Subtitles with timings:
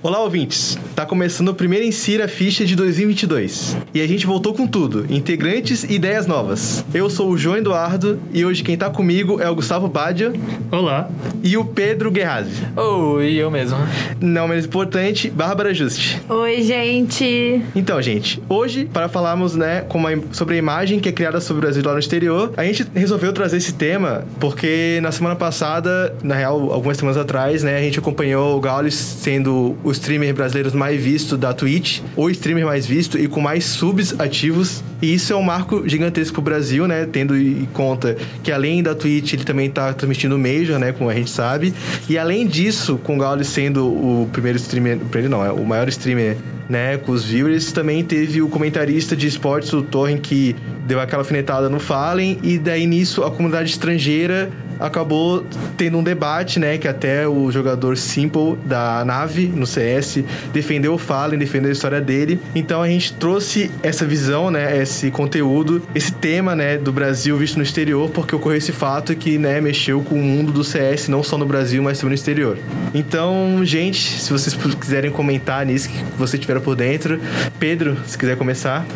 [0.00, 0.78] Olá, ouvintes!
[0.94, 3.76] Tá começando o primeiro Insira Ficha de 2022.
[3.92, 6.84] E a gente voltou com tudo, integrantes e ideias novas.
[6.94, 10.32] Eu sou o João Eduardo e hoje quem tá comigo é o Gustavo Badia
[10.70, 11.10] Olá.
[11.42, 12.48] e o Pedro Guerrari.
[12.76, 13.76] Oi, eu mesmo.
[14.20, 16.20] Não menos importante, Bárbara Juste.
[16.28, 17.60] Oi, gente.
[17.74, 21.58] Então, gente, hoje, para falarmos né, com uma- sobre a imagem que é criada sobre
[21.58, 26.14] o Brasil lá no exterior, a gente resolveu trazer esse tema porque na semana passada,
[26.22, 30.76] na real, algumas semanas atrás, né, a gente acompanhou o Gaules sendo o streamer brasileiro
[30.76, 34.82] mais visto da Twitch, o streamer mais visto e com mais subs ativos.
[35.00, 38.94] E isso é um marco gigantesco pro Brasil, né, tendo em conta que além da
[38.94, 41.72] Twitch, ele também tá transmitindo o Major, né, como a gente sabe.
[42.08, 45.88] E além disso, com o Gaules sendo o primeiro streamer, primeiro não, é o maior
[45.88, 46.36] streamer
[46.68, 47.72] né, com os viewers.
[47.72, 50.54] Também teve o comentarista de esportes, o Torren, que
[50.86, 55.44] deu aquela alfinetada no Fallen, e daí nisso a comunidade estrangeira acabou
[55.76, 60.20] tendo um debate, né, que até o jogador Simple da nave no CS
[60.52, 62.40] defendeu o Fallen, defendeu a história dele.
[62.54, 67.56] Então a gente trouxe essa visão, né, esse conteúdo, esse tema, né, do Brasil visto
[67.56, 71.22] no exterior, porque ocorreu esse fato que, né, mexeu com o mundo do CS, não
[71.22, 72.58] só no Brasil, mas também no exterior.
[72.94, 77.20] Então, gente, se vocês quiserem comentar nisso que você tiver por dentro,
[77.58, 78.86] Pedro, se quiser começar.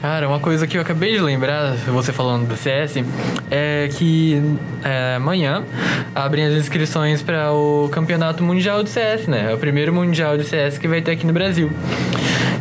[0.00, 3.04] Cara, uma coisa que eu acabei de lembrar, você falando do CS,
[3.50, 4.42] é que
[4.82, 5.64] é, amanhã
[6.14, 9.50] abrem as inscrições para o Campeonato Mundial de CS, né?
[9.50, 11.70] É o primeiro Mundial de CS que vai ter aqui no Brasil.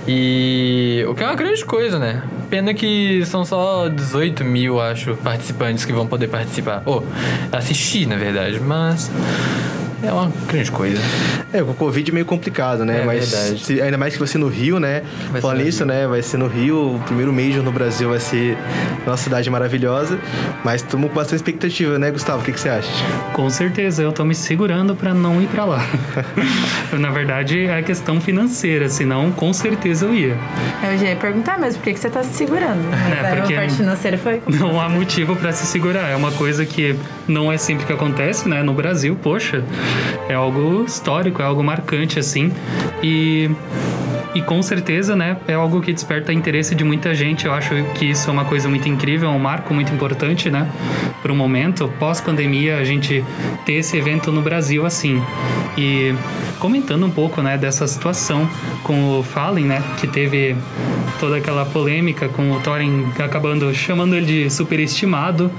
[0.08, 2.24] E o que é uma grande coisa, né?
[2.50, 6.82] Pena que são só 18 mil, acho, participantes que vão poder participar.
[6.86, 7.06] Ou
[7.52, 9.12] assistir, na verdade, mas
[10.04, 11.02] é uma grande coisa.
[11.54, 13.02] É, com o Covid é meio complicado, né?
[13.02, 13.64] É mas verdade.
[13.64, 15.02] se- ainda mais que vai ser no Rio, né?
[15.32, 15.86] Vai Falando Rio.
[15.86, 16.08] né?
[16.08, 18.58] Vai ser no Rio, o primeiro Major no Brasil vai ser
[19.06, 20.18] uma cidade maravilhosa.
[20.64, 22.42] Mas estamos com bastante expectativa, né, Gustavo?
[22.42, 22.90] O que, que você acha?
[23.34, 25.86] Com certeza, eu tô me segurando pra não ir pra lá.
[26.98, 30.38] Na verdade, é questão financeira, senão com certeza eu ia.
[30.84, 32.80] Eu já ia perguntar mesmo, por que, que você tá se segurando?
[32.90, 34.42] Mas É, a porque- parte financeira foi...
[34.48, 36.10] Não há motivo pra se segurar.
[36.10, 36.96] É uma coisa que
[37.28, 38.62] não é sempre que acontece, né?
[38.64, 39.64] No Brasil, poxa,
[40.30, 42.52] é algo histórico, é algo marcante assim.
[43.02, 43.50] E
[44.34, 47.46] e com certeza, né, é algo que desperta interesse de muita gente.
[47.46, 50.70] Eu acho que isso é uma coisa muito incrível, é um marco muito importante, né,
[51.22, 51.92] para o momento.
[52.00, 53.26] Pós-pandemia, a gente
[53.66, 55.22] ter esse evento no Brasil assim.
[55.78, 56.16] E
[56.60, 58.48] comentando um pouco, né, dessa situação
[58.84, 60.56] com o Fallen, né, que teve
[61.20, 65.52] toda aquela polêmica com o Thorin acabando chamando ele de superestimado.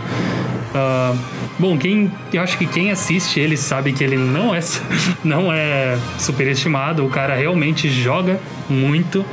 [0.74, 1.14] Ah,
[1.62, 4.58] bom, quem eu acho que quem assiste ele sabe que ele não é
[5.22, 7.06] não é superestimado.
[7.06, 9.24] O cara realmente joga muito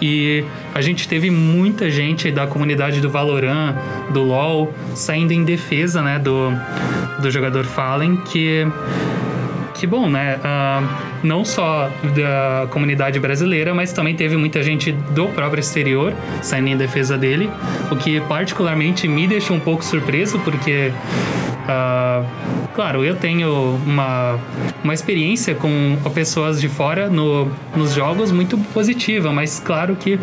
[0.00, 3.74] e a gente teve muita gente da comunidade do Valorant,
[4.10, 6.52] do LoL, saindo em defesa, né, do
[7.18, 8.66] do jogador Fallen que
[9.80, 10.38] que bom, né?
[10.44, 10.82] Ah,
[11.24, 16.12] não só da comunidade brasileira, mas também teve muita gente do próprio exterior
[16.42, 17.50] saindo em defesa dele,
[17.90, 20.92] o que particularmente me deixou um pouco surpreso, porque,
[21.68, 22.24] ah,
[22.74, 24.38] claro, eu tenho uma,
[24.82, 30.18] uma experiência com pessoas de fora no, nos jogos muito positiva, mas claro que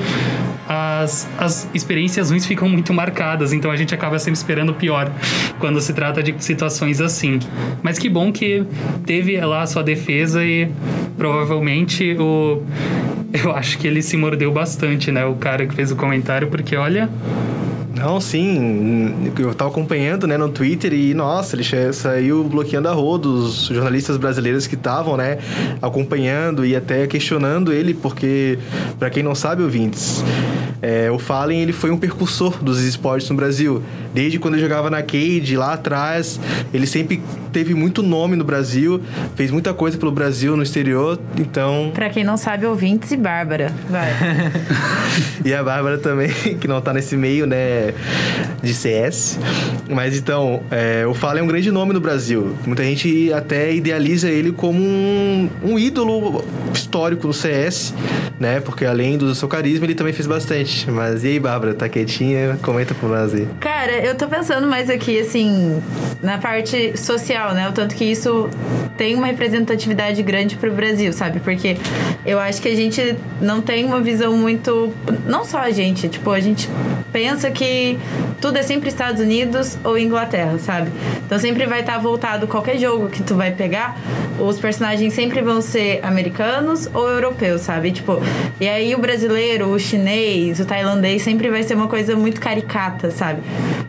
[0.68, 5.12] as, as experiências ruins ficam muito marcadas, então a gente acaba sempre esperando pior
[5.59, 7.40] quando se trata de situações assim.
[7.81, 8.66] Mas que bom que
[9.06, 10.69] teve lá a sua defesa e
[11.18, 12.62] provavelmente o.
[13.34, 15.25] Eu acho que ele se mordeu bastante, né?
[15.25, 17.09] O cara que fez o comentário, porque olha.
[17.97, 19.31] Não, sim.
[19.38, 24.18] Eu tava acompanhando, né, no Twitter e, nossa, ele saiu bloqueando a rodo os jornalistas
[24.18, 25.40] brasileiros que estavam, né,
[25.81, 28.59] acompanhando e até questionando ele, porque,
[29.00, 30.24] pra quem não sabe, ouvintes,
[30.81, 33.81] é, o Fallen, ele foi um percursor dos esportes no Brasil.
[34.13, 36.40] Desde quando ele jogava na Cade, lá atrás,
[36.74, 37.22] ele sempre
[37.52, 39.02] teve muito nome no Brasil,
[39.36, 41.91] fez muita coisa pelo Brasil no exterior, então...
[41.94, 43.74] Pra quem não sabe, ouvintes e Bárbara.
[43.90, 44.12] Vai.
[45.44, 47.87] E a Bárbara também, que não tá nesse meio, né,
[48.62, 49.40] de CS.
[49.90, 52.56] Mas então, é, o Fallen é um grande nome no Brasil.
[52.66, 56.44] Muita gente até idealiza ele como um, um ídolo
[56.74, 57.94] histórico no CS,
[58.39, 58.60] né?
[58.60, 60.89] Porque além do seu carisma, ele também fez bastante.
[60.89, 62.57] Mas e aí, Bárbara, tá quietinha?
[62.62, 63.48] Comenta por nós aí.
[63.60, 65.81] Cara, eu tô pensando mais aqui, assim,
[66.22, 67.68] na parte social, né?
[67.69, 68.50] O tanto que isso
[68.97, 71.39] tem uma representatividade grande pro Brasil, sabe?
[71.39, 71.77] Porque
[72.25, 74.94] eu acho que a gente não tem uma visão muito.
[75.25, 76.69] Não só a gente, tipo, a gente
[77.11, 77.97] pensa que
[78.41, 80.91] tudo é sempre Estados Unidos ou Inglaterra, sabe?
[81.25, 83.97] Então sempre vai estar voltado qualquer jogo que tu vai pegar,
[84.39, 87.91] os personagens sempre vão ser americanos ou europeus, sabe?
[87.91, 88.21] Tipo,
[88.59, 93.09] e aí o brasileiro, o chinês, o tailandês sempre vai ser uma coisa muito caricata,
[93.11, 93.41] sabe?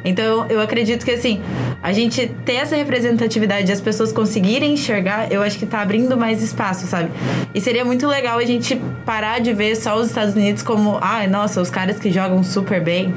[0.05, 1.41] Então eu acredito que assim,
[1.83, 4.98] a gente ter essa representatividade de as pessoas conseguirem enxergar,
[5.31, 7.11] eu acho que tá abrindo mais espaço, sabe?
[7.55, 11.27] E seria muito legal a gente parar de ver só os Estados Unidos como, ai,
[11.27, 13.15] ah, nossa, os caras que jogam super bem.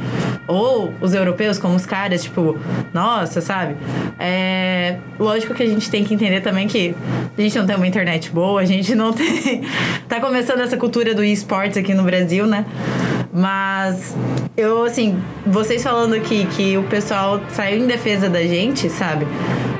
[0.47, 2.57] Ou os europeus como os caras, tipo,
[2.93, 3.75] nossa, sabe?
[4.19, 4.97] É.
[5.19, 6.95] Lógico que a gente tem que entender também que
[7.37, 9.61] a gente não tem uma internet boa, a gente não tem.
[10.07, 12.65] tá começando essa cultura do esportes aqui no Brasil, né?
[13.33, 14.15] Mas
[14.57, 19.25] eu, assim, vocês falando aqui que o pessoal saiu em defesa da gente, sabe?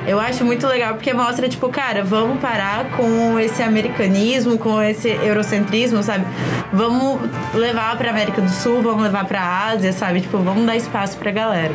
[0.08, 5.10] Eu acho muito legal porque mostra, tipo, cara, vamos parar com esse americanismo, com esse
[5.10, 6.26] eurocentrismo, sabe?
[6.74, 7.20] Vamos
[7.54, 10.22] levar pra América do Sul, vamos levar pra Ásia, sabe?
[10.22, 11.74] Tipo, vamos dar espaço pra galera.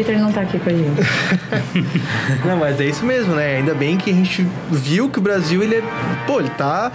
[0.00, 1.02] Peter não tá aqui com a gente.
[2.46, 3.56] não, mas é isso mesmo, né?
[3.56, 5.82] Ainda bem que a gente viu que o Brasil, ele é.
[6.26, 6.90] Pô, ele tá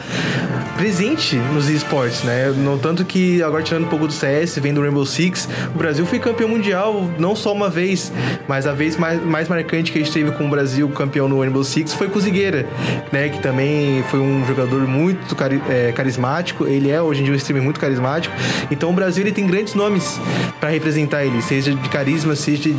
[0.75, 2.49] presente nos esportes, né?
[2.49, 6.05] No tanto que, agora tirando um pouco do CS, vem do Rainbow Six, o Brasil
[6.05, 8.11] foi campeão mundial não só uma vez,
[8.47, 11.39] mas a vez mais, mais marcante que a gente teve com o Brasil campeão no
[11.39, 12.67] Rainbow Six foi com o Zigueira,
[13.11, 13.29] né?
[13.29, 16.65] Que também foi um jogador muito cari é, carismático.
[16.65, 18.35] Ele é hoje em dia um streamer muito carismático.
[18.69, 20.19] Então o Brasil ele tem grandes nomes
[20.59, 22.73] para representar ele, seja de carisma, seja de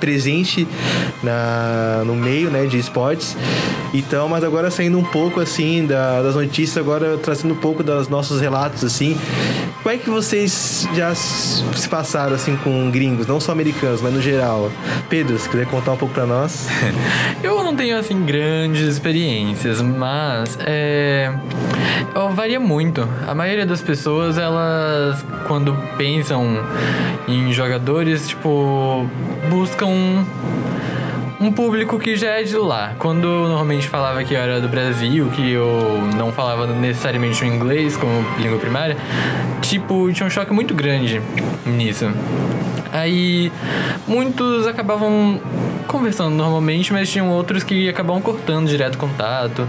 [0.00, 0.66] presente
[1.22, 2.66] na, no meio, né?
[2.66, 3.36] De esportes.
[3.92, 8.08] Então, mas agora saindo um pouco assim da, das notícias, agora trazendo um pouco dos
[8.08, 9.18] nossos relatos assim.
[9.82, 14.20] Como é que vocês já se passaram assim com gringos, não só americanos, mas no
[14.20, 14.70] geral?
[15.08, 16.68] Pedro, se quiser contar um pouco para nós.
[17.42, 21.32] Eu não tenho assim grandes experiências, mas é
[22.34, 23.08] varia muito.
[23.28, 26.58] A maioria das pessoas, elas quando pensam
[27.28, 29.08] em jogadores, tipo,
[29.48, 30.26] buscam
[31.40, 32.92] um público que já é de lá.
[32.98, 37.46] Quando eu normalmente falava que eu era do Brasil, que eu não falava necessariamente o
[37.46, 38.96] inglês como língua primária,
[39.62, 41.22] tipo, tinha um choque muito grande
[41.64, 42.10] nisso.
[42.92, 43.52] Aí
[44.08, 45.40] muitos acabavam
[45.86, 49.66] conversando normalmente, mas tinham outros que acabavam cortando direto contato.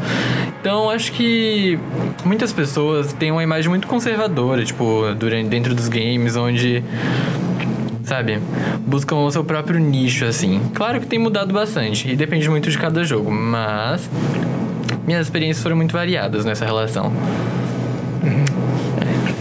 [0.59, 1.79] Então acho que
[2.23, 6.83] muitas pessoas têm uma imagem muito conservadora, tipo, durante, dentro dos games, onde
[8.03, 8.39] sabe?
[8.85, 10.61] Buscam o seu próprio nicho, assim.
[10.73, 14.09] Claro que tem mudado bastante e depende muito de cada jogo, mas
[15.07, 17.11] minhas experiências foram muito variadas nessa relação.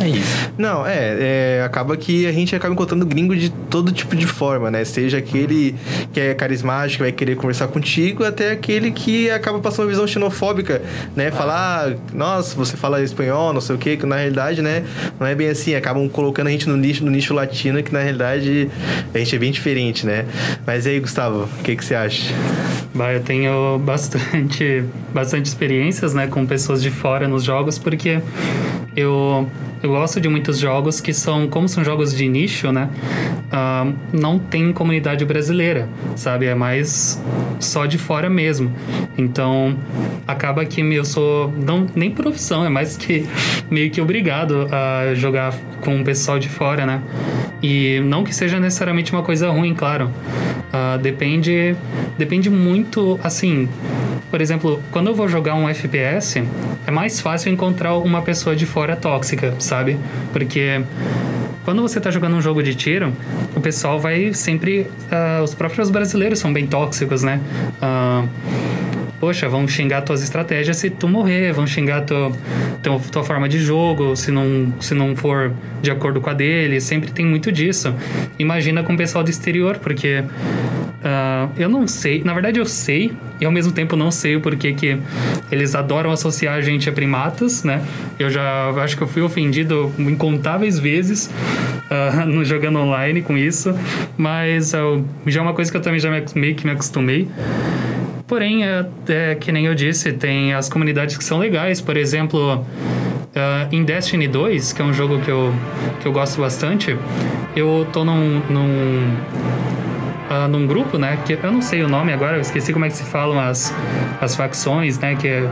[0.01, 0.51] É isso.
[0.57, 4.71] Não, é, é, Acaba que a gente acaba encontrando gringo de todo tipo de forma,
[4.71, 4.83] né?
[4.83, 5.75] Seja aquele
[6.13, 10.07] que é carismático, que vai querer conversar contigo, até aquele que acaba passando uma visão
[10.07, 10.81] xenofóbica,
[11.15, 11.29] né?
[11.29, 11.33] Ah.
[11.33, 14.85] Falar, nossa, você fala espanhol, não sei o quê, que na realidade, né?
[15.19, 15.75] Não é bem assim.
[15.75, 18.71] Acabam colocando a gente no nicho, no nicho latino, que na realidade
[19.15, 20.25] a gente é bem diferente, né?
[20.67, 22.33] Mas aí, Gustavo, o que, que você acha?
[22.95, 24.83] Bah, eu tenho bastante,
[25.13, 28.21] bastante experiências, né, com pessoas de fora nos jogos, porque
[28.97, 29.47] eu
[29.83, 32.89] eu gosto de muitos jogos que são, como são jogos de nicho, né?
[33.53, 36.47] Uh, não tem comunidade brasileira, sabe?
[36.47, 37.23] É mais
[37.59, 38.73] só de fora mesmo.
[39.17, 39.77] Então,
[40.27, 43.27] acaba que eu sou, não, nem profissão, é mais que
[43.71, 47.03] meio que obrigado a jogar com o pessoal de fora, né?
[47.63, 50.11] E não que seja necessariamente uma coisa ruim, claro.
[50.73, 51.75] Uh, depende,
[52.17, 53.69] depende muito, assim,
[54.31, 56.43] por exemplo, quando eu vou jogar um FPS,
[56.87, 59.99] é mais fácil encontrar uma pessoa de fora tóxica, sabe?
[60.33, 60.83] Porque
[61.65, 63.13] quando você está jogando um jogo de tiro,
[63.55, 64.81] o pessoal vai sempre.
[64.81, 67.41] Uh, os próprios brasileiros são bem tóxicos, né?
[67.83, 68.29] Uh,
[69.21, 72.33] poxa, vão xingar tuas estratégias se tu morrer, vão xingar tua,
[72.83, 75.53] tua, tua, forma de jogo se não, se não for
[75.83, 76.81] de acordo com a dele.
[76.81, 77.95] Sempre tem muito disso.
[78.39, 80.25] Imagina com o pessoal do exterior, porque
[81.57, 84.73] eu não sei, na verdade eu sei, e ao mesmo tempo não sei o porquê
[84.73, 84.99] que
[85.51, 87.83] eles adoram associar a gente a primatas, né?
[88.19, 91.31] Eu já acho que eu fui ofendido incontáveis vezes
[91.91, 93.75] uh, no jogando online com isso,
[94.17, 97.29] mas uh, já é uma coisa que eu também já meio que me acostumei.
[98.27, 101.81] Porém, é, é, que nem eu disse, tem as comunidades que são legais.
[101.81, 105.53] Por exemplo, uh, em Destiny 2, que é um jogo que eu,
[106.01, 106.97] que eu gosto bastante,
[107.57, 109.17] eu tô num, num,
[110.31, 111.19] uh, num grupo, né?
[111.27, 113.75] Que eu não sei o nome agora, eu esqueci como é que se falam as,
[114.21, 115.17] as facções, né?
[115.17, 115.49] Que,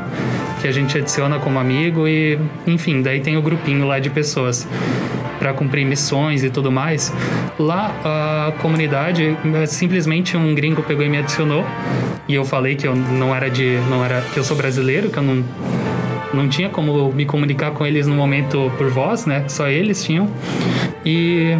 [0.60, 4.66] que a gente adiciona como amigo e, enfim, daí tem o grupinho lá de pessoas
[5.38, 7.12] para cumprir missões e tudo mais.
[7.58, 11.64] Lá a comunidade simplesmente um gringo pegou e me adicionou
[12.26, 15.18] e eu falei que eu não era de não era que eu sou brasileiro, que
[15.18, 15.44] eu não
[16.32, 19.44] não tinha como me comunicar com eles no momento por voz, né?
[19.48, 20.28] Só eles tinham.
[21.04, 21.56] E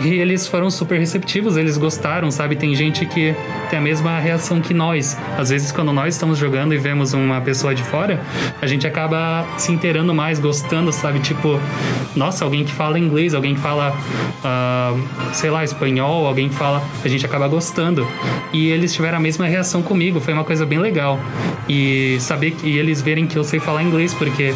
[0.00, 2.56] E eles foram super receptivos, eles gostaram, sabe?
[2.56, 3.34] Tem gente que
[3.70, 5.16] tem a mesma reação que nós.
[5.38, 8.20] Às vezes, quando nós estamos jogando e vemos uma pessoa de fora,
[8.60, 11.20] a gente acaba se inteirando mais, gostando, sabe?
[11.20, 11.60] Tipo,
[12.16, 13.94] nossa, alguém que fala inglês, alguém que fala,
[14.44, 16.82] uh, sei lá, espanhol, alguém que fala.
[17.04, 18.06] A gente acaba gostando.
[18.52, 21.20] E eles tiveram a mesma reação comigo, foi uma coisa bem legal.
[21.68, 24.54] E saber que e eles verem que eu sei falar inglês, porque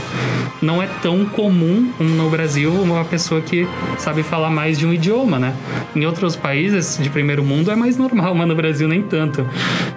[0.61, 3.67] não é tão comum no Brasil uma pessoa que
[3.99, 5.55] sabe falar mais de um idioma, né?
[5.95, 9.47] Em outros países de primeiro mundo é mais normal, mas no Brasil nem tanto.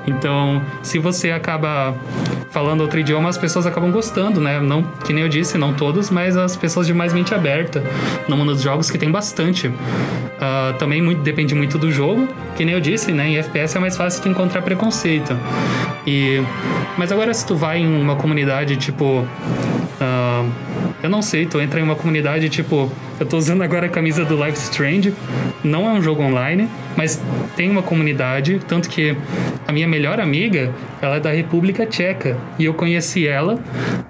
[0.05, 1.95] Então, se você acaba
[2.49, 4.59] falando outro idioma, as pessoas acabam gostando, né?
[4.59, 7.83] Não, que nem eu disse, não todos, mas as pessoas de mais mente aberta
[8.27, 9.67] no mundo dos jogos que tem bastante.
[9.67, 13.27] Uh, também muito, depende muito do jogo, que nem eu disse, né?
[13.27, 15.37] Em FPS é mais fácil tu encontrar preconceito.
[16.05, 16.41] E
[16.97, 19.25] mas agora se tu vai em uma comunidade tipo
[20.01, 20.51] uh,
[21.01, 22.91] eu não sei, tu entra em uma comunidade tipo.
[23.19, 25.13] Eu tô usando agora a camisa do Life Strange.
[25.63, 27.21] Não é um jogo online, mas
[27.55, 28.59] tem uma comunidade.
[28.67, 29.15] Tanto que
[29.67, 32.37] a minha melhor amiga, ela é da República Tcheca.
[32.57, 33.59] E eu conheci ela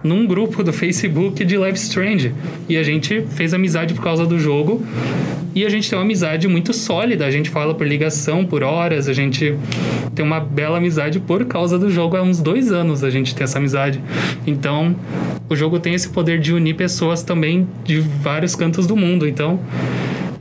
[0.03, 2.33] num grupo do Facebook de Life Strange.
[2.69, 4.85] E a gente fez amizade por causa do jogo.
[5.55, 7.25] E a gente tem uma amizade muito sólida.
[7.25, 9.09] A gente fala por ligação, por horas.
[9.09, 9.57] A gente
[10.13, 12.15] tem uma bela amizade por causa do jogo.
[12.15, 13.99] Há uns dois anos a gente tem essa amizade.
[14.45, 14.95] Então,
[15.49, 19.27] o jogo tem esse poder de unir pessoas também de vários cantos do mundo.
[19.27, 19.59] Então,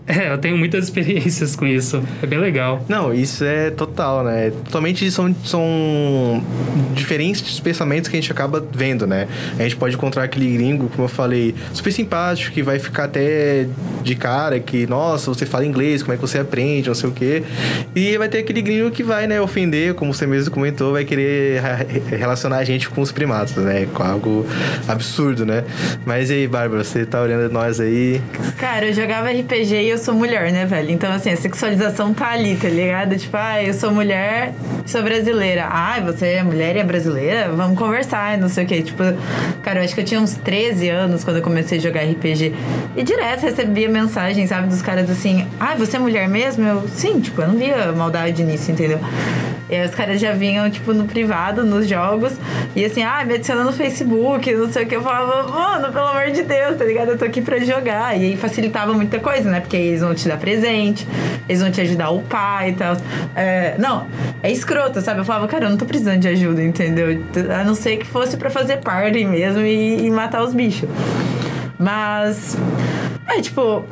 [0.08, 2.02] é, eu tenho muitas experiências com isso.
[2.22, 2.84] É bem legal.
[2.88, 4.52] Não, isso é total, né?
[4.64, 6.42] Totalmente são, são
[6.94, 9.26] diferentes pensamentos que a gente acaba vendo, né?
[9.58, 13.66] A gente pode encontrar aquele gringo, como eu falei, super simpático, que vai ficar até
[14.02, 17.12] de cara que, nossa, você fala inglês, como é que você aprende, não sei o
[17.12, 17.42] quê.
[17.94, 21.60] E vai ter aquele gringo que vai, né, ofender, como você mesmo comentou, vai querer
[22.16, 23.88] relacionar a gente com os primatas, né?
[23.92, 24.46] Com algo
[24.86, 25.64] absurdo, né?
[26.04, 28.20] Mas e aí, Bárbara, você tá olhando nós aí?
[28.58, 30.90] Cara, eu jogava RPG e eu eu sou mulher, né, velho?
[30.90, 33.16] Então, assim, a sexualização tá ali, tá ligado?
[33.16, 34.52] Tipo, ah, eu sou mulher,
[34.84, 35.66] sou brasileira.
[35.70, 37.50] Ah, você é mulher e é brasileira?
[37.50, 38.82] Vamos conversar, não sei o quê.
[38.82, 39.02] Tipo,
[39.62, 42.54] cara, eu acho que eu tinha uns 13 anos quando eu comecei a jogar RPG.
[42.94, 46.66] E direto recebia mensagem, sabe, dos caras assim: ah, você é mulher mesmo?
[46.66, 49.00] Eu, sim, tipo, eu não via maldade nisso, entendeu?
[49.68, 52.34] E aí os caras já vinham, tipo, no privado, nos jogos.
[52.74, 54.96] E assim, ah, me adiciona no Facebook, não sei o que.
[54.96, 57.10] Eu falava, mano, pelo amor de Deus, tá ligado?
[57.10, 58.16] Eu tô aqui pra jogar.
[58.16, 59.60] E aí facilitava muita coisa, né?
[59.60, 61.06] Porque eles vão te dar presente,
[61.48, 62.96] eles vão te ajudar a upar e tal.
[63.34, 64.06] É, não,
[64.42, 65.20] é escroto, sabe?
[65.20, 67.22] Eu falava, cara, eu não tô precisando de ajuda, entendeu?
[67.58, 70.88] A não ser que fosse para fazer party mesmo e, e matar os bichos.
[71.78, 72.56] Mas.
[73.28, 73.84] É, tipo,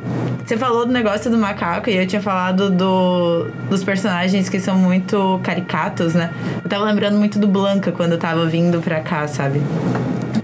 [0.45, 4.77] você falou do negócio do macaco e eu tinha falado do, dos personagens que são
[4.77, 6.29] muito caricatos, né?
[6.63, 9.59] Eu tava lembrando muito do Blanca quando eu tava vindo pra cá, sabe?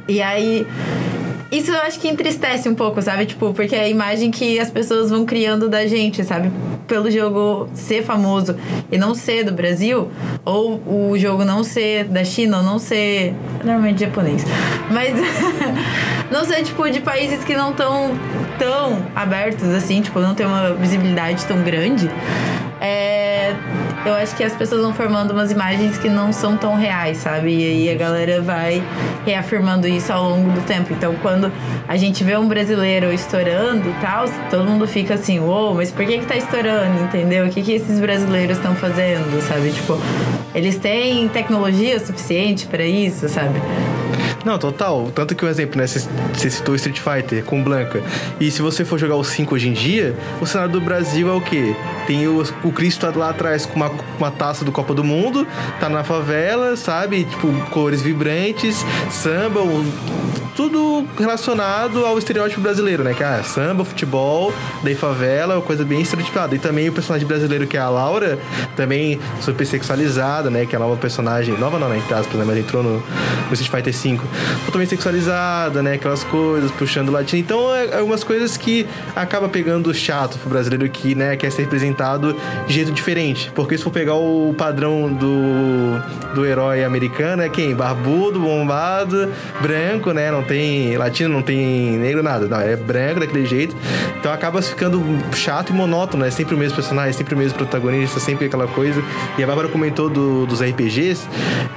[0.07, 0.65] E aí.
[1.51, 3.25] Isso eu acho que entristece um pouco, sabe?
[3.25, 6.49] Tipo, porque é a imagem que as pessoas vão criando da gente, sabe?
[6.87, 8.55] Pelo jogo ser famoso
[8.89, 10.09] e não ser do Brasil,
[10.45, 13.35] ou o jogo não ser da China, ou não ser.
[13.63, 14.45] Normalmente japonês.
[14.89, 15.13] Mas.
[16.31, 18.17] não ser, tipo, de países que não estão
[18.57, 22.09] tão abertos assim, tipo, não tem uma visibilidade tão grande.
[22.79, 23.30] É,
[24.05, 27.53] eu acho que as pessoas vão formando umas imagens que não são tão reais, sabe?
[27.55, 28.83] E aí a galera vai
[29.25, 30.93] reafirmando isso ao longo do tempo.
[30.93, 31.51] Então, quando
[31.87, 35.91] a gente vê um brasileiro estourando e tal, todo mundo fica assim, uou, wow, mas
[35.91, 37.45] por que que tá estourando, entendeu?
[37.45, 39.71] O que que esses brasileiros estão fazendo, sabe?
[39.71, 39.99] Tipo,
[40.53, 43.59] eles têm tecnologia suficiente para isso, sabe?
[44.43, 45.11] Não, total.
[45.13, 45.85] Tanto que um exemplo, né?
[45.85, 48.01] Você citou Street Fighter com Blanca.
[48.39, 51.33] E se você for jogar o 5 hoje em dia, o cenário do Brasil é
[51.33, 51.75] o quê?
[52.07, 55.47] Tem o, o Cristo lá atrás com uma, uma taça do Copa do Mundo,
[55.79, 57.23] tá na favela, sabe?
[57.23, 59.61] Tipo, cores vibrantes, samba,
[60.55, 63.13] tudo relacionado ao estereótipo brasileiro, né?
[63.13, 66.55] Que é samba, futebol, daí favela, coisa bem estereotipada.
[66.55, 68.37] E também o personagem brasileiro que é a Laura,
[68.75, 70.65] também super sexualizada, né?
[70.65, 71.97] Que é a nova personagem, nova não, né?
[71.97, 72.43] Entre aspas, né?
[72.45, 74.23] Mas entrou no, no Street Fighter 5.
[74.65, 75.93] Totalmente sexualizada, né?
[75.93, 77.41] Aquelas coisas, puxando o latino.
[77.41, 81.35] Então, é algumas coisas que acaba pegando chato pro brasileiro que, né?
[81.35, 82.35] Quer ser representado
[82.67, 83.51] de jeito diferente.
[83.55, 87.73] Porque se for pegar o padrão do, do herói americano, é quem?
[87.73, 89.27] Barbudo, bombado,
[89.59, 90.29] branco, né?
[90.29, 92.45] Não tem latino, não tem negro, nada.
[92.47, 93.75] Não, é branco daquele jeito.
[94.19, 95.01] Então acaba ficando
[95.33, 99.03] chato e monótono, é sempre o mesmo personagem, sempre o mesmo protagonista, sempre aquela coisa.
[99.35, 101.27] E a Bárbara comentou do, dos RPGs.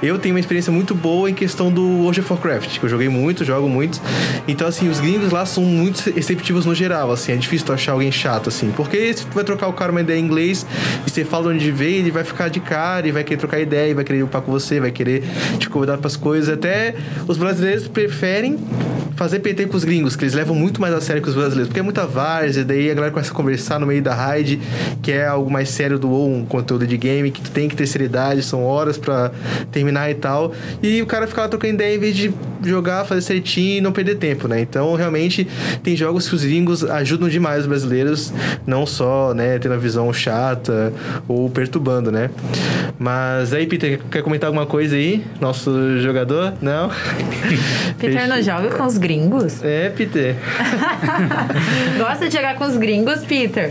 [0.03, 3.09] Eu tenho uma experiência muito boa em questão do World of Warcraft, que eu joguei
[3.09, 3.99] muito, jogo muito.
[4.47, 7.33] Então, assim, os gringos lá são muito receptivos no geral, assim.
[7.33, 8.71] É difícil tu achar alguém chato, assim.
[8.77, 10.67] Porque tu vai trocar o cara uma ideia em inglês
[11.07, 13.95] e você fala onde veio, ele vai ficar de cara e vai querer trocar ideia,
[13.95, 15.23] vai querer upar com você, vai querer
[15.59, 16.49] te convidar para as coisas.
[16.49, 16.95] Até
[17.27, 18.59] os brasileiros preferem
[19.17, 21.69] fazer PT com os gringos, que eles levam muito mais a sério que os brasileiros,
[21.69, 24.61] porque é muita várzea, daí a galera começa a conversar no meio da raid,
[25.03, 27.77] que é algo mais sério do WoW, um conteúdo de game, que tu tem que
[27.77, 29.31] ter seriedade, são horas pra
[29.71, 30.53] terminar e tal.
[30.83, 33.93] E o cara fica lá trocando ideia em vez de jogar, fazer certinho e não
[33.93, 34.61] perder tempo, né?
[34.61, 35.47] Então, realmente,
[35.83, 38.33] tem jogos que os gringos ajudam demais os brasileiros,
[38.67, 40.93] não só, né, tendo a visão chata
[41.29, 42.31] ou perturbando, né?
[42.99, 45.25] Mas aí, Peter, quer comentar alguma coisa aí?
[45.41, 46.55] Nosso jogador?
[46.61, 46.91] Não?
[47.99, 49.63] Peter não joga com os gringos?
[49.63, 50.35] É, Peter.
[51.99, 53.71] Gosta de jogar com os gringos, Peter?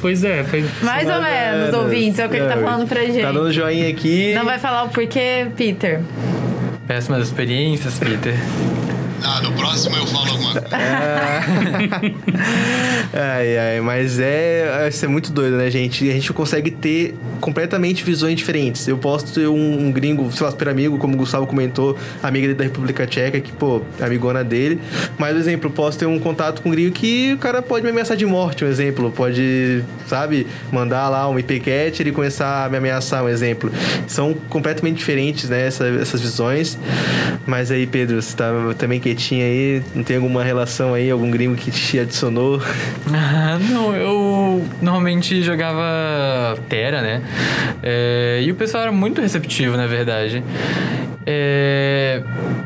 [0.00, 0.64] Pois é, foi.
[0.82, 3.22] Mais ou menos, ouvintes, é o que ele tá Não, falando pra gente.
[3.22, 4.34] Tá dando joinha aqui.
[4.34, 6.00] Não vai falar o porquê, Peter?
[6.88, 8.34] Péssimas experiências, Peter.
[9.22, 10.66] Ah, no próximo eu falo alguma coisa.
[13.12, 14.86] Ai, ai, mas é.
[14.88, 16.08] Isso é muito doido, né, gente?
[16.08, 18.86] A gente consegue ter completamente visões diferentes.
[18.88, 22.46] Eu posso ter um, um gringo, sei lá, super amigo, como o Gustavo comentou, amiga
[22.48, 24.80] dele da República Tcheca, que, pô, amigona dele.
[25.18, 27.90] Mas, por exemplo, posso ter um contato com um gringo que o cara pode me
[27.90, 29.10] ameaçar de morte, um exemplo.
[29.10, 33.70] Pode, sabe, mandar lá um IP-cat e começar a me ameaçar, um exemplo.
[34.06, 36.78] São completamente diferentes, né, essa- essas visões.
[37.46, 39.82] Mas aí, Pedro, você tá também quietinho aí?
[39.94, 42.60] Não tem alguma relação aí, algum gringo que te adicionou?
[43.14, 47.22] Ah, não, eu normalmente jogava Terra, né?
[47.82, 50.42] É, e o pessoal era muito receptivo, na verdade.
[51.24, 52.22] É,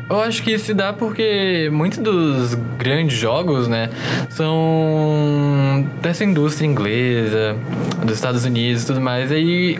[0.09, 3.89] eu acho que se dá porque muitos dos grandes jogos, né,
[4.29, 7.55] são dessa indústria inglesa,
[8.03, 9.31] dos Estados Unidos e tudo mais.
[9.31, 9.79] Aí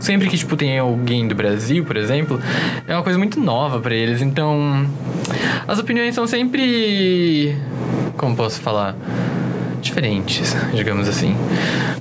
[0.00, 2.40] sempre que tipo tem alguém do Brasil, por exemplo,
[2.86, 4.22] é uma coisa muito nova pra eles.
[4.22, 4.86] Então,
[5.66, 7.56] as opiniões são sempre
[8.16, 8.94] como posso falar?
[9.88, 11.34] Diferentes, digamos assim.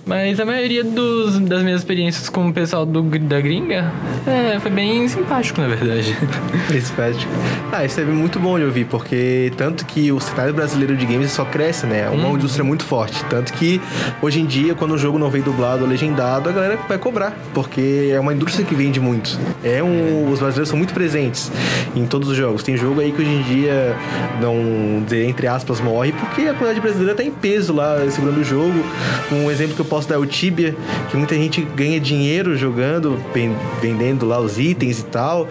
[0.05, 3.91] Mas a maioria dos, das minhas experiências com o pessoal do, da gringa
[4.25, 6.15] é, foi bem simpático, na verdade.
[6.81, 7.31] Simpático.
[7.71, 11.31] Ah, isso é muito bom de ouvir, porque tanto que o cenário brasileiro de games
[11.31, 12.05] só cresce, né?
[12.05, 13.23] É uma indústria muito forte.
[13.25, 13.81] Tanto que
[14.21, 17.37] hoje em dia, quando o jogo não vem dublado ou legendado, a galera vai cobrar,
[17.53, 19.37] porque é uma indústria que vende muito.
[19.63, 21.51] É um, os brasileiros são muito presentes
[21.95, 22.63] em todos os jogos.
[22.63, 23.95] Tem jogo aí que hoje em dia
[24.41, 28.83] não, entre aspas, morre, porque a comunidade brasileira tá em peso lá segurando o jogo.
[29.31, 30.75] Um exemplo que eu posso dar é o Tibia,
[31.09, 35.47] que muita gente ganha dinheiro jogando, ven- vendendo lá os itens e tal.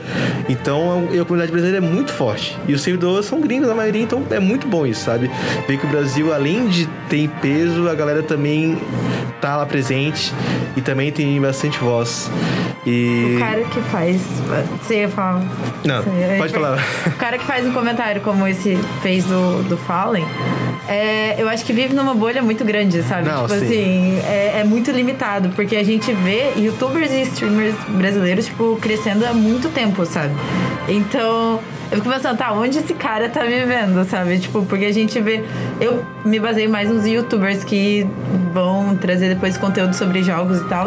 [0.49, 2.57] Então a comunidade brasileira é muito forte.
[2.69, 5.31] E os servidores são gringos, na maioria, então é muito bom isso, sabe?
[5.67, 8.77] Ver que o Brasil, além de ter peso, a galera também
[9.41, 10.33] tá lá presente
[10.77, 12.31] e também tem bastante voz.
[12.87, 13.35] E.
[13.37, 14.21] O cara que faz.
[14.83, 15.43] Você ia falar.
[15.85, 16.79] Não, Você pode falar.
[17.07, 20.25] O cara que faz um comentário como esse fez do, do Fallen,
[20.89, 23.29] é, eu acho que vive numa bolha muito grande, sabe?
[23.29, 23.65] Não, tipo sim.
[23.65, 29.25] assim, é, é muito limitado, porque a gente vê youtubers e streamers brasileiros, tipo, crescendo
[29.25, 30.35] há muito tempo, sabe?
[30.89, 31.61] Então.
[31.89, 34.41] Eu fico pensando, tá, onde esse cara tá vivendo, sabe?
[34.41, 35.45] Tipo, porque a gente vê.
[35.81, 38.05] Eu me baseio mais nos youtubers que
[38.53, 40.87] vão trazer depois conteúdo sobre jogos e tal.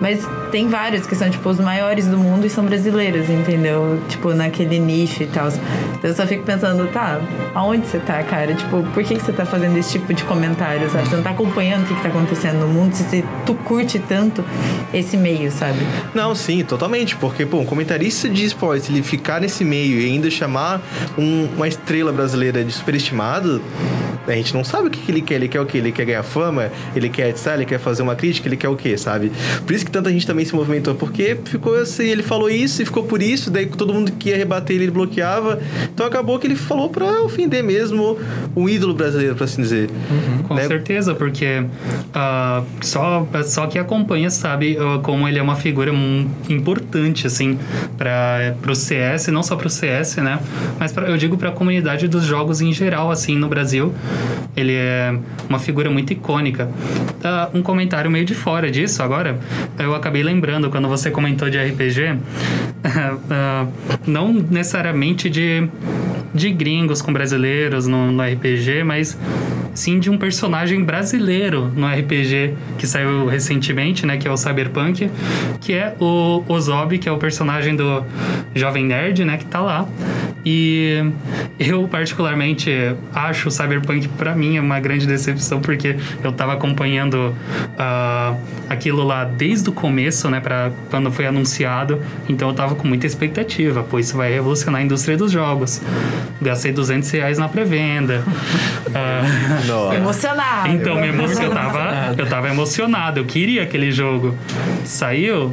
[0.00, 3.98] Mas tem vários que são, tipo, os maiores do mundo e são brasileiros, entendeu?
[4.08, 5.48] Tipo, naquele nicho e tal.
[5.48, 7.20] Então eu só fico pensando, tá,
[7.54, 8.54] aonde você tá, cara?
[8.54, 11.08] Tipo, por que, que você tá fazendo esse tipo de comentário, sabe?
[11.08, 14.44] Você não tá acompanhando o que, que tá acontecendo no mundo, se tu curte tanto
[14.92, 15.78] esse meio, sabe?
[16.14, 17.16] Não, sim, totalmente.
[17.16, 20.80] Porque, pô, um comentarista de esportes, ele ficar nesse meio e ainda chamar
[21.16, 23.62] um- uma estrela brasileira de superestimado,
[24.26, 25.36] a gente não sabe o que, que ele quer.
[25.36, 25.78] Ele quer o quê?
[25.78, 26.70] Ele quer ganhar fama?
[26.94, 27.54] Ele quer editar?
[27.54, 28.48] Ele quer fazer uma crítica?
[28.48, 29.30] Ele quer o quê, sabe?
[29.64, 30.94] Por isso que tanta gente também se movimentou.
[30.94, 34.36] Porque ficou assim, ele falou isso e ficou por isso, daí todo mundo que ia
[34.36, 35.58] rebater ele, bloqueava.
[35.94, 38.18] Então acabou que ele falou pra ofender mesmo
[38.54, 39.88] um ídolo brasileiro, pra assim dizer.
[40.46, 40.66] Com Né?
[40.66, 41.64] certeza, porque
[42.12, 45.92] ah, só, só que acompanha sabe ah, como ele é uma figura
[46.48, 47.58] importante, assim,
[47.96, 50.38] para o CS, não só para o CS, né?
[50.78, 53.94] Mas pra, eu digo para a comunidade dos jogos em geral, assim, no Brasil.
[54.56, 55.14] Ele é
[55.48, 56.68] uma figura muito icônica.
[57.22, 59.38] Ah, um comentário meio de fora disso agora,
[59.78, 62.18] eu acabei lembrando quando você comentou de RPG,
[63.30, 63.66] ah,
[64.06, 65.68] não necessariamente de,
[66.34, 69.18] de gringos com brasileiros no, no RPG, mas
[69.74, 75.10] sim de um personagem brasileiro no RPG que saiu recentemente, né, que é o Cyberpunk,
[75.60, 78.04] que é o Ozob, que é o personagem do
[78.54, 79.86] Jovem Nerd, né, que tá lá.
[80.48, 81.04] E
[81.58, 82.70] eu particularmente
[83.12, 87.34] acho o Cyberpunk pra mim uma grande decepção porque eu tava acompanhando
[87.76, 88.36] ah,
[88.70, 92.00] aquilo lá desde o começo, né, para quando foi anunciado.
[92.28, 95.82] Então eu tava com muita expectativa, pois isso vai revolucionar a indústria dos jogos.
[96.40, 98.22] Gastei 200 reais na pré-venda.
[99.66, 99.96] Nossa.
[99.96, 100.68] Emocionado.
[100.68, 104.36] então, me emo- eu, tava, eu tava emocionado, eu queria aquele jogo.
[104.84, 105.52] Saiu,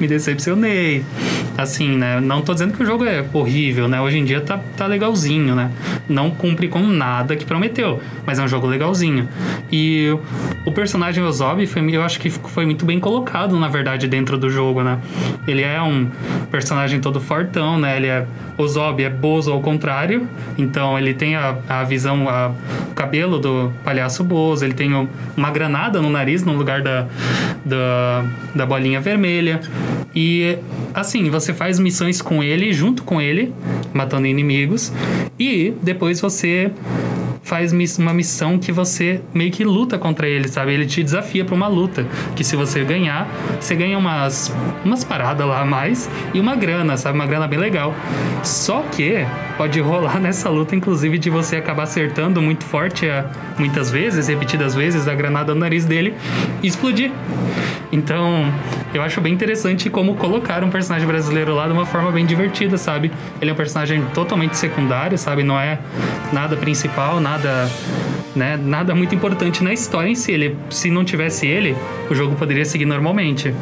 [0.00, 1.04] me decepcionei.
[1.56, 2.18] Assim, né?
[2.18, 4.00] Não tô dizendo que o jogo é horrível, né?
[4.00, 5.70] Hoje em em dia tá, tá legalzinho, né?
[6.08, 9.28] Não cumpre com nada que prometeu, mas é um jogo legalzinho.
[9.70, 10.16] E
[10.64, 14.48] o personagem Ozob, foi, eu acho que foi muito bem colocado, na verdade, dentro do
[14.48, 14.98] jogo, né?
[15.46, 16.08] Ele é um
[16.50, 17.96] personagem todo fortão, né?
[17.96, 18.26] Ele é.
[18.58, 22.52] Ozob é Bozo ao contrário, então ele tem a, a visão, a,
[22.90, 24.92] o cabelo do palhaço Bozo, ele tem
[25.34, 27.06] uma granada no nariz no lugar da,
[27.64, 29.60] da, da bolinha vermelha.
[30.14, 30.58] E
[30.94, 33.52] assim, você faz missões com ele, junto com ele,
[34.12, 34.92] matando inimigos,
[35.38, 36.70] e depois você
[37.42, 40.72] faz uma missão que você meio que luta contra ele, sabe?
[40.72, 43.28] Ele te desafia pra uma luta, que se você ganhar,
[43.60, 47.18] você ganha umas umas paradas lá a mais e uma grana, sabe?
[47.18, 47.94] Uma grana bem legal.
[48.42, 49.26] Só que
[49.56, 54.74] pode rolar nessa luta inclusive de você acabar acertando muito forte a, muitas vezes, repetidas
[54.74, 56.14] vezes a granada no nariz dele
[56.62, 57.10] e explodir.
[57.92, 58.50] Então,
[58.94, 62.78] eu acho bem interessante como colocar um personagem brasileiro lá de uma forma bem divertida,
[62.78, 63.12] sabe?
[63.38, 65.42] Ele é um personagem totalmente secundário, sabe?
[65.42, 65.78] Não é
[66.32, 67.31] nada principal, nada,
[68.34, 68.56] né?
[68.56, 70.32] Nada muito importante na história em si.
[70.32, 71.76] Ele, se não tivesse ele,
[72.10, 73.54] o jogo poderia seguir normalmente.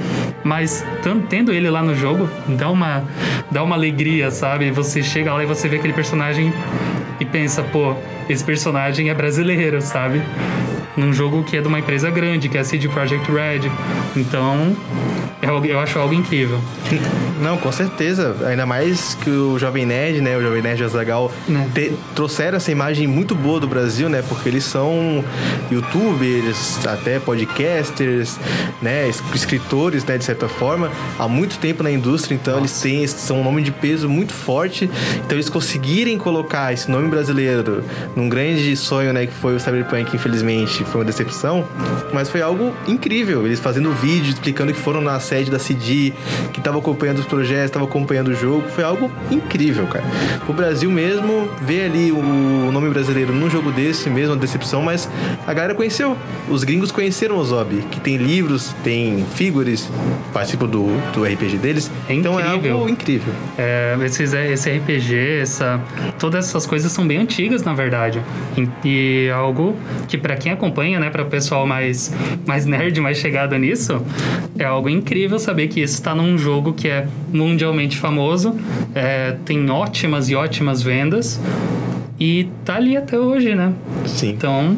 [0.44, 0.84] Mas
[1.28, 3.04] tendo ele lá no jogo, dá uma,
[3.50, 4.70] dá uma alegria, sabe?
[4.70, 6.52] Você chega lá e você vê aquele personagem
[7.18, 7.94] e pensa, pô,
[8.28, 10.22] esse personagem é brasileiro, sabe?
[11.00, 13.70] Num jogo que é de uma empresa grande, que é a CD Projekt Red.
[14.14, 14.76] Então,
[15.40, 16.60] é algo- eu acho algo incrível.
[17.40, 18.36] Não, com certeza.
[18.46, 20.36] Ainda mais que o Jovem Nerd, né?
[20.36, 21.66] O Jovem Nerd Azagal Né.
[22.14, 24.22] trouxeram essa imagem muito boa do Brasil, né?
[24.28, 25.24] Porque eles são
[25.70, 28.38] youtubers, até podcasters,
[28.82, 29.08] né?
[29.08, 30.18] es- Escritores, né?
[30.18, 33.70] De certa forma, há muito tempo na indústria, então eles têm, são um nome de
[33.72, 34.90] peso muito forte.
[35.16, 37.82] Então eles conseguirem colocar esse nome brasileiro
[38.14, 39.26] num grande sonho, né?
[39.26, 41.66] Que foi o Cyberpunk, infelizmente, foi uma decepção.
[42.12, 43.46] Mas foi algo incrível.
[43.46, 46.12] Eles fazendo vídeo, explicando que foram na sede da CD,
[46.52, 48.68] que estavam acompanhando os projetos, estavam acompanhando o jogo.
[48.68, 50.04] Foi algo incrível, cara.
[50.48, 55.08] O Brasil mesmo, ver ali o nome brasileiro num jogo desse mesmo, uma decepção, mas
[55.46, 56.16] a galera conheceu.
[56.48, 59.88] Os gringos conheceram o Zob, que tem livros, tem figures,
[60.32, 61.90] participam do, do RPG deles.
[62.08, 62.76] É então é incrível.
[62.78, 63.32] algo incrível.
[63.56, 65.80] É, esses, esse RPG, essa,
[66.18, 68.20] todas essas coisas são bem antigas, na verdade.
[68.56, 69.76] E, e é algo
[70.08, 70.69] que, para quem acompanha,
[71.00, 72.12] né, para o pessoal mais,
[72.46, 74.02] mais nerd, mais chegado nisso,
[74.58, 78.54] é algo incrível saber que isso está num jogo que é mundialmente famoso,
[78.94, 81.40] é, tem ótimas e ótimas vendas.
[82.18, 83.72] E tá ali até hoje, né?
[84.04, 84.30] Sim.
[84.30, 84.76] Então,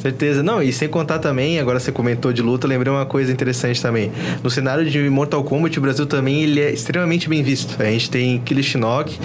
[0.00, 0.42] Certeza.
[0.42, 4.12] Não, e sem contar também, agora você comentou de luta, lembrei uma coisa interessante também.
[4.42, 7.80] No cenário de Mortal Kombat, o Brasil também ele é extremamente bem visto.
[7.82, 9.18] A gente tem Shinnok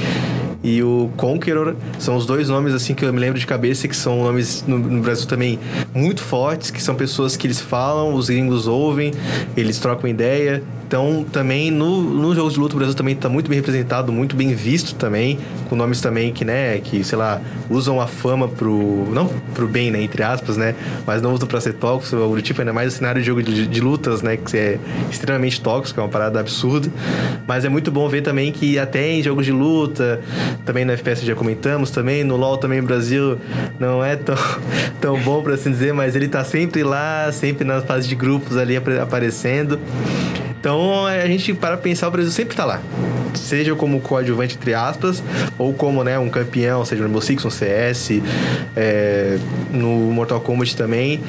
[0.63, 3.95] e o Conqueror, são os dois nomes assim que eu me lembro de cabeça que
[3.95, 5.59] são nomes no, no Brasil também
[5.93, 9.13] muito fortes, que são pessoas que eles falam, os gringos ouvem,
[9.57, 10.63] eles trocam ideia.
[10.93, 14.35] Então, também no, nos jogos de luta, o Brasil também está muito bem representado, muito
[14.35, 19.07] bem visto também, com nomes também que, né, que, sei lá, usam a fama pro.
[19.11, 20.75] Não pro bem, né, entre aspas, né?
[21.03, 23.41] Mas não usam pra ser tóxico, algo do tipo, ainda mais o cenário de jogo
[23.41, 24.77] de, de lutas, né, que é
[25.09, 26.87] extremamente tóxico, é uma parada absurda.
[27.47, 30.21] Mas é muito bom ver também que até em jogos de luta,
[30.63, 33.39] também no FPS já comentamos, também no LoL também o Brasil
[33.79, 34.35] não é tão,
[35.01, 38.57] tão bom, pra assim dizer, mas ele tá sempre lá, sempre nas fases de grupos
[38.57, 39.79] ali apare- aparecendo.
[40.63, 42.79] Então a gente para pensar o Brasil sempre tá lá.
[43.35, 45.23] Seja como coadjuvante, entre aspas,
[45.57, 48.21] ou como né, um campeão, seja no Rainbow Six, no CS,
[48.75, 49.37] é,
[49.71, 51.21] no Mortal Kombat também.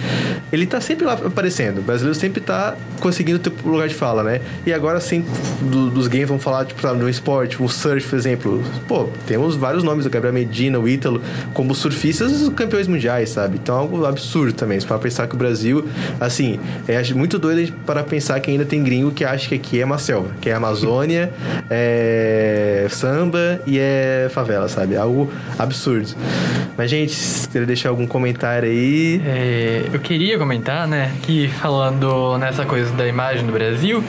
[0.52, 1.78] Ele tá sempre lá aparecendo.
[1.78, 4.40] O brasileiro sempre tá conseguindo ter lugar de fala, né?
[4.66, 5.24] E agora, assim,
[5.60, 8.62] do- dos games, vamos falar, tipo, sabe, no esporte, o surf, por exemplo.
[8.86, 11.20] Pô, temos vários nomes, o Gabriel Medina, o Ítalo,
[11.52, 13.58] como surfistas campeões mundiais, sabe?
[13.62, 14.78] Então é algo absurdo também.
[14.80, 15.86] Se para pensar que o Brasil,
[16.20, 19.80] assim, é muito doido a para pensar que ainda tem gringo que acha que aqui
[19.80, 21.32] é uma selva, que é Amazônia,
[21.70, 21.93] é
[22.90, 24.96] samba e é favela, sabe?
[24.96, 26.14] Algo absurdo.
[26.76, 29.20] Mas, gente, se queria deixar algum comentário aí.
[29.24, 34.02] É, eu queria comentar, né, que falando nessa coisa da imagem do Brasil,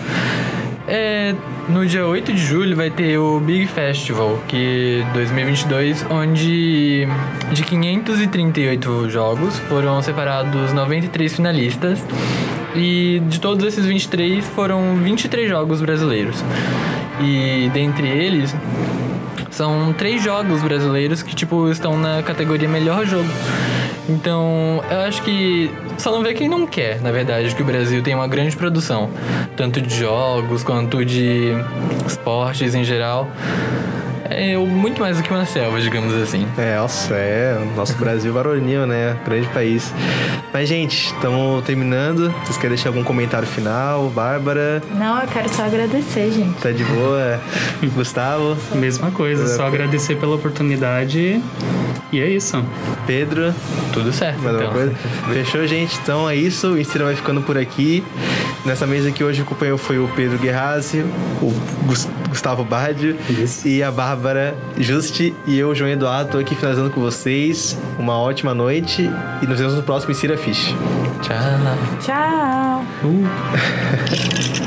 [0.88, 1.34] é,
[1.67, 7.08] no dia 8 de julho vai ter o Big Festival, que 2022, onde
[7.52, 12.04] de 538 jogos foram separados 93 finalistas.
[12.76, 16.43] E de todos esses 23 foram 23 jogos brasileiros.
[17.21, 18.54] E dentre eles,
[19.50, 23.30] são três jogos brasileiros que, tipo, estão na categoria melhor jogo.
[24.08, 28.04] Então, eu acho que só não vê quem não quer, na verdade, que o Brasil
[28.04, 29.10] tem uma grande produção,
[29.58, 31.52] tanto de jogos quanto de
[32.06, 33.28] esportes em geral.
[34.30, 36.48] É muito mais do que uma selva, digamos assim.
[36.58, 37.58] É, nossa, é.
[37.62, 39.16] o Nosso Brasil varonil, né?
[39.26, 39.94] Grande país.
[40.54, 42.34] Mas, gente, estamos terminando.
[42.44, 44.10] Vocês querem deixar algum comentário final?
[44.10, 46.58] Bárbara, Não, eu quero só agradecer, gente.
[46.62, 47.40] tá de boa?
[47.94, 51.42] Gustavo, Mesma coisa, só agradecer pela oportunidade
[52.12, 52.64] e é isso.
[53.06, 53.54] Pedro,
[53.94, 54.72] Tudo certo, mais então.
[54.72, 54.94] coisa?
[55.34, 55.98] Fechou, gente?
[56.02, 56.70] Então é isso.
[56.74, 58.04] O Instira vai ficando por aqui.
[58.66, 61.06] Nessa mesa aqui hoje o companheiro foi o Pedro Guerrazzi,
[61.42, 61.54] o
[61.86, 63.65] Gus- Gustavo Bardio Isso.
[63.65, 65.34] e a Bárbara Juste.
[65.48, 67.78] E eu, João Eduardo, tô aqui finalizando com vocês.
[67.98, 69.10] Uma ótima noite
[69.41, 70.76] e nos vemos no próximo Insira Fish.
[71.21, 71.38] Tchau.
[72.02, 72.86] Tchau.
[73.06, 74.56] Uh.